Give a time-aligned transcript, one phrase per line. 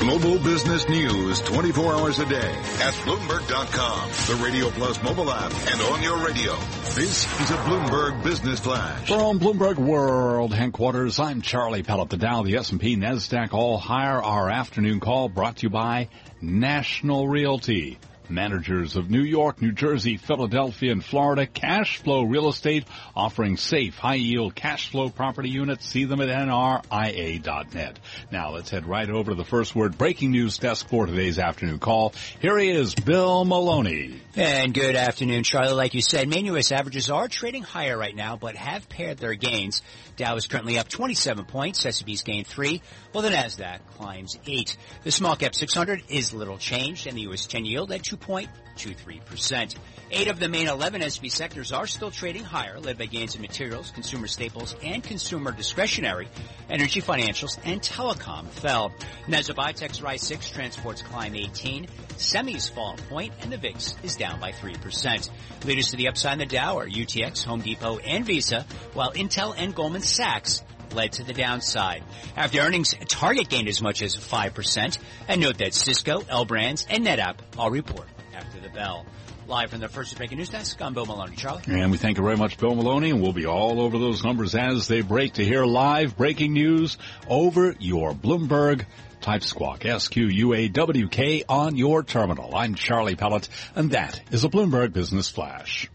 [0.00, 5.80] Global business news 24 hours a day at Bloomberg.com, the Radio Plus mobile app, and
[5.92, 6.54] on your radio.
[6.94, 9.08] This is a Bloomberg Business Flash.
[9.08, 12.10] From Bloomberg World headquarters, I'm Charlie Pellet.
[12.10, 14.22] The Dow, the S&P, NASDAQ all higher.
[14.22, 16.08] Our afternoon call brought to you by
[16.40, 17.98] National Realty.
[18.30, 21.46] Managers of New York, New Jersey, Philadelphia, and Florida.
[21.46, 22.84] Cash flow real estate
[23.14, 25.86] offering safe, high yield cash flow property units.
[25.86, 27.98] See them at nria.net.
[28.30, 31.78] Now let's head right over to the first word breaking news desk for today's afternoon
[31.78, 32.12] call.
[32.40, 34.20] Here he is, Bill Maloney.
[34.36, 35.72] And good afternoon, Charlie.
[35.72, 36.70] Like you said, main U.S.
[36.70, 39.82] averages are trading higher right now, but have pared their gains.
[40.16, 41.84] Dow is currently up 27 points.
[41.84, 42.82] S&P's gained three,
[43.12, 44.76] while the Nasdaq climbs eight.
[45.04, 47.46] The small cap 600 is little changed, and the U.S.
[47.46, 49.74] 10 yield at 2.23%.
[50.10, 53.42] Eight of the main 11 S&P sectors are still trading higher, led by gains in
[53.42, 56.28] materials, consumer staples, and consumer discretionary.
[56.70, 58.90] Energy, financials, and telecom fell.
[59.26, 61.86] Nasdaq Biotech's rise 6, transports climb 18,
[62.16, 65.30] semis fall point, and the VIX is down by 3%.
[65.64, 69.54] Leaders to the upside in the Dow are UTX, Home Depot, and Visa, while Intel
[69.56, 70.62] and Goldman Sachs
[70.94, 72.02] led to the downside.
[72.36, 74.98] After earnings, Target gained as much as 5%.
[75.28, 79.06] And note that Cisco, L Brands, and NetApp all report after the bell.
[79.46, 81.34] Live from the first breaking news desk, I'm Bill Maloney.
[81.34, 81.62] Charlie?
[81.68, 84.54] And we thank you very much, Bill Maloney, and we'll be all over those numbers
[84.54, 88.84] as they break to hear live breaking news over your Bloomberg
[89.22, 92.54] Type Squawk, S-Q-U-A-W-K on your terminal.
[92.54, 95.88] I'm Charlie Pellet, and that is a Bloomberg Business Flash.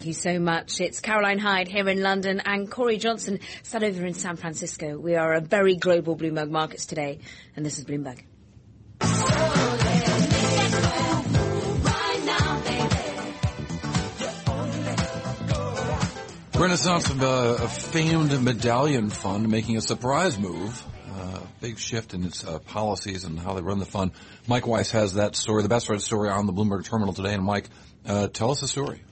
[0.00, 0.80] Thank you so much.
[0.80, 4.96] It's Caroline Hyde here in London and Cory Johnson sat over in San Francisco.
[4.98, 7.18] We are a very global Bloomberg Markets today,
[7.54, 8.22] and this is Bloomberg.
[16.58, 20.82] Renaissance of uh, a famed medallion fund making a surprise move.
[21.12, 24.12] Uh, big shift in its uh, policies and how they run the fund.
[24.46, 27.34] Mike Weiss has that story, the best read story on the Bloomberg terminal today.
[27.34, 27.68] And Mike,
[28.06, 29.02] uh, tell us the story.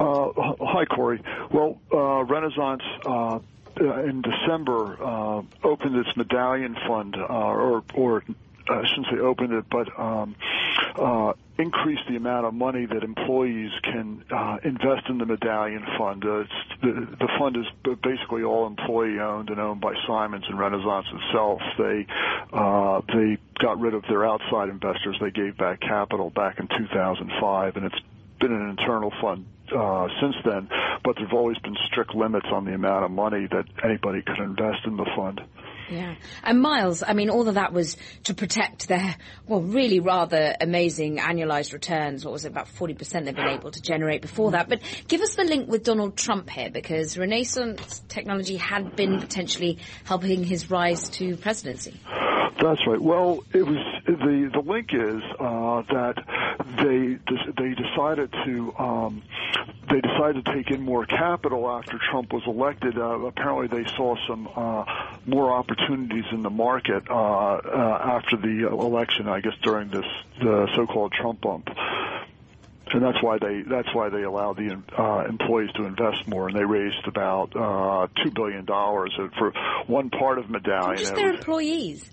[0.00, 0.30] Uh,
[0.60, 1.22] hi, Cory.
[1.52, 2.82] Well, uh, Renaissance
[3.78, 8.24] in December uh opened its medallion fund, or, or
[8.68, 10.36] I shouldn't say opened it, but um,
[10.96, 16.24] uh, increase the amount of money that employees can uh, invest in the medallion fund.
[16.24, 16.44] Uh,
[16.80, 17.66] the, the fund is
[18.02, 21.60] basically all employee owned and owned by Simons and Renaissance itself.
[21.78, 22.06] They
[22.52, 25.16] uh, they got rid of their outside investors.
[25.20, 27.98] They gave back capital back in 2005, and it's
[28.40, 29.46] been an internal fund
[29.76, 30.68] uh, since then.
[31.04, 34.80] But there've always been strict limits on the amount of money that anybody could invest
[34.86, 35.40] in the fund.
[35.90, 36.14] Yeah.
[36.44, 41.18] And Miles, I mean, all of that was to protect their, well, really rather amazing
[41.18, 42.24] annualized returns.
[42.24, 44.68] What was it, about 40% they've been able to generate before that.
[44.68, 49.78] But give us the link with Donald Trump here, because Renaissance technology had been potentially
[50.04, 51.98] helping his rise to presidency.
[52.62, 53.00] That's right.
[53.00, 56.14] Well, it was the the link is uh, that
[56.76, 57.18] they
[57.56, 59.22] they decided to um,
[59.90, 62.98] they decided to take in more capital after Trump was elected.
[62.98, 64.84] Uh, apparently, they saw some uh,
[65.26, 69.28] more opportunities in the market uh, uh, after the election.
[69.28, 70.06] I guess during this
[70.40, 71.68] the so-called Trump bump
[72.92, 76.56] and that's why they that's why they allow the uh, employees to invest more, and
[76.56, 79.52] they raised about uh, two billion dollars for
[79.86, 80.98] one part of Medallion.
[80.98, 82.10] Just their employees.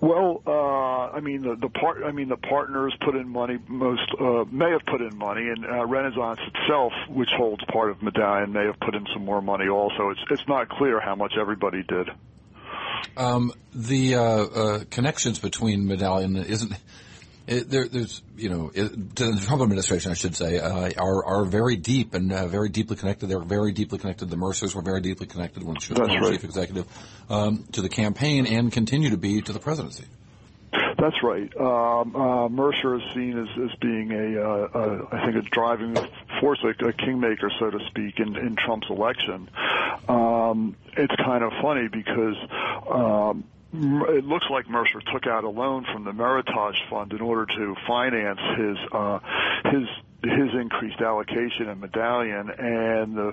[0.00, 2.02] Well, uh, I mean the, the part.
[2.04, 3.58] I mean the partners put in money.
[3.68, 8.02] Most uh, may have put in money, and uh, Renaissance itself, which holds part of
[8.02, 9.68] Medallion, may have put in some more money.
[9.68, 12.08] Also, it's it's not clear how much everybody did.
[13.16, 16.72] Um, the uh, uh, connections between Medallion isn't
[17.46, 21.44] it, there, there's, you know, it, the Trump administration, I should say, uh, are are
[21.44, 23.26] very deep and uh, very deeply connected.
[23.26, 24.30] They're very deeply connected.
[24.30, 26.32] The Mercers were very deeply connected when she was right.
[26.32, 26.86] chief executive
[27.28, 30.04] um, to the campaign and continue to be to the presidency.
[30.72, 31.50] That's right.
[31.56, 35.96] Um, uh, Mercer is seen as, as being a, uh, a, I think, a driving
[36.40, 39.48] force, a, a kingmaker, so to speak, in, in Trump's election.
[40.08, 42.36] Um, it's kind of funny because
[42.88, 47.46] um, it looks like Mercer took out a loan from the Meritage Fund in order
[47.46, 49.18] to finance his uh,
[49.64, 49.88] his
[50.22, 53.32] his increased allocation in Medallion, and the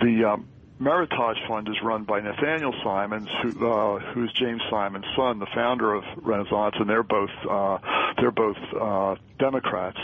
[0.00, 0.48] the um,
[0.80, 5.94] Meritage Fund is run by Nathaniel Simons, who uh, who's James Simons' son, the founder
[5.94, 7.78] of Renaissance, and they're both uh,
[8.18, 9.98] they're both uh, Democrats.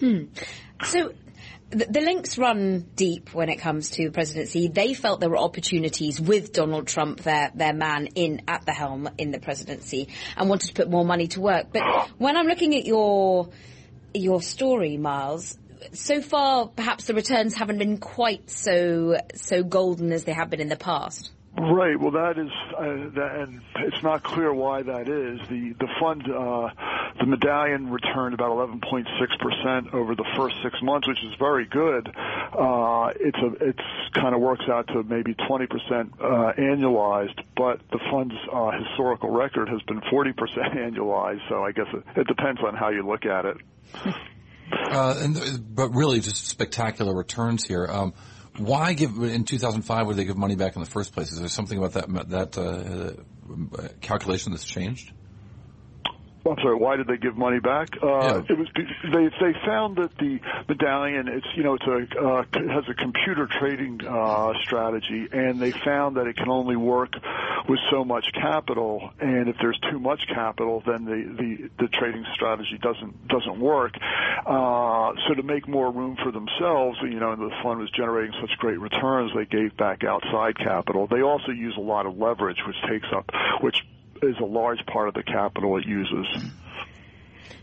[0.00, 0.24] Hmm.
[0.84, 1.12] So
[1.72, 4.68] the, links run deep when it comes to the presidency.
[4.68, 9.08] They felt there were opportunities with Donald Trump, their their man in at the helm
[9.18, 11.68] in the presidency, and wanted to put more money to work.
[11.72, 11.82] But
[12.18, 13.48] when I'm looking at your
[14.14, 15.58] your story, Miles,
[15.92, 20.60] so far perhaps the returns haven't been quite so so golden as they have been
[20.60, 21.30] in the past.
[21.58, 22.00] Right.
[22.00, 22.82] Well, that is, uh,
[23.14, 25.38] that, and it's not clear why that is.
[25.48, 26.70] The the fund, uh,
[27.20, 29.04] the medallion returned about 11.6
[29.38, 32.08] percent over the first six months, which is very good.
[32.08, 37.80] Uh, it's a it's kind of works out to maybe 20 percent uh, annualized, but
[37.90, 41.46] the fund's uh, historical record has been 40 percent annualized.
[41.50, 43.56] So I guess it, it depends on how you look at it.
[44.72, 47.86] Uh, and, but really, just spectacular returns here.
[47.86, 48.14] Um,
[48.58, 50.06] why give in 2005?
[50.06, 51.32] Would they give money back in the first place?
[51.32, 55.12] Is there something about that that uh, calculation that's changed?
[56.44, 56.74] I'm sorry.
[56.76, 57.90] Why did they give money back?
[58.02, 58.42] Uh, Yeah.
[58.48, 62.84] It was they they found that the medallion it's you know it's a uh, has
[62.88, 67.14] a computer trading uh, strategy, and they found that it can only work
[67.68, 72.24] with so much capital, and if there's too much capital, then the the, the trading
[72.34, 73.94] strategy doesn't doesn't work.
[74.44, 78.34] Uh, so to make more room for themselves, you know, and the fund was generating
[78.40, 81.06] such great returns, they gave back outside capital.
[81.06, 83.30] They also use a lot of leverage, which takes up
[83.60, 83.76] which
[84.22, 86.26] is a large part of the capital it uses.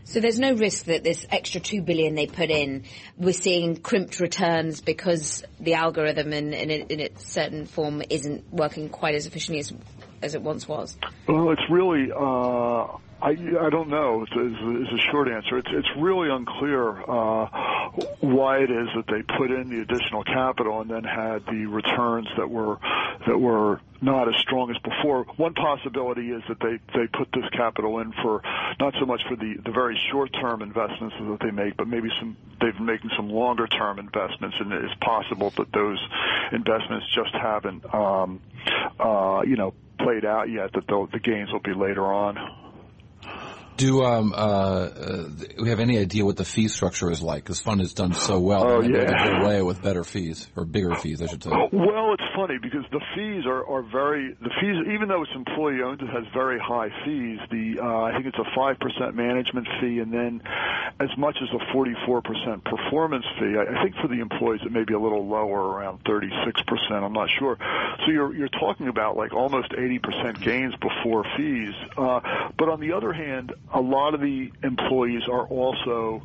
[0.04, 2.84] So there's no risk that this extra two billion they put in,
[3.16, 8.88] we're seeing crimped returns because the algorithm in, in, in its certain form isn't working
[8.88, 9.72] quite as efficiently as
[10.22, 10.96] as it once was.
[11.26, 12.82] Well, it's really, uh,
[13.22, 15.58] I, I don't know, is, is a short answer.
[15.58, 17.46] It's, it's really unclear, uh,
[18.20, 22.28] why it is that they put in the additional capital and then had the returns
[22.36, 22.78] that were,
[23.26, 25.24] that were not as strong as before.
[25.36, 28.42] One possibility is that they, they put this capital in for,
[28.78, 32.08] not so much for the, the very short term investments that they make, but maybe
[32.18, 35.98] some, they've been making some longer term investments and it's possible that those
[36.52, 38.40] investments just haven't, um,
[38.98, 42.69] uh, you know, played out yet, that the, the gains will be later on.
[43.76, 45.28] Do um, uh, uh,
[45.58, 47.42] we have any idea what the fee structure is like?
[47.44, 48.64] Because fund has done so well.
[48.66, 49.42] Oh, They might be able to yeah.
[49.42, 51.50] away with better fees or bigger fees, I should say.
[51.50, 55.80] Well, it's funny because the fees are, are very the fees even though it's employee
[55.82, 57.38] owned it has very high fees.
[57.50, 60.42] The uh, I think it's a five percent management fee and then
[61.00, 63.56] as much as a forty four percent performance fee.
[63.56, 66.60] I, I think for the employees it may be a little lower, around thirty six
[66.66, 67.02] percent.
[67.02, 67.56] I'm not sure.
[68.04, 71.72] So you're you're talking about like almost eighty percent gains before fees.
[71.96, 72.20] Uh,
[72.58, 76.22] but on the other hand, a lot of the employees are also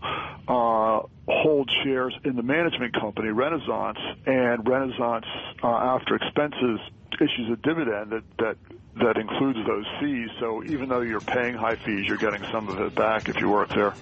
[0.48, 5.26] uh, hold shares in the management company Renaissance, and Renaissance,
[5.64, 6.80] uh, after expenses,
[7.14, 8.58] issues a dividend that that
[8.98, 10.30] that includes those fees.
[10.40, 13.50] So even though you're paying high fees, you're getting some of it back if you
[13.50, 13.94] work there.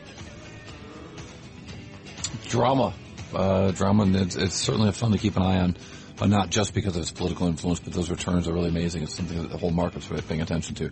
[2.45, 2.93] Drama,
[3.33, 5.75] uh, drama, and it's, it's certainly fun to keep an eye on.
[6.15, 9.03] But not just because of its political influence, but those returns are really amazing.
[9.03, 10.91] It's something that the whole market's really paying attention to.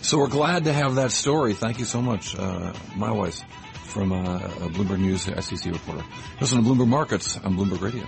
[0.00, 1.54] So we're glad to have that story.
[1.54, 3.44] Thank you so much, uh, Miles Weiss,
[3.84, 4.38] from uh,
[4.68, 6.04] Bloomberg News SEC reporter.
[6.40, 8.06] Listen to Bloomberg Markets on Bloomberg Radio.